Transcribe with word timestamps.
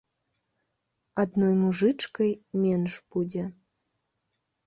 Адной 1.23 1.51
мужычкай 1.61 2.31
менш 2.63 2.91
будзе. 3.17 3.43